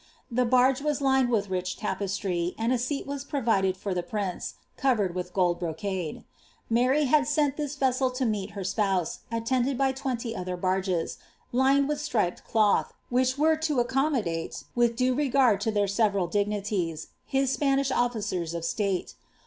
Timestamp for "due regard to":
14.95-15.69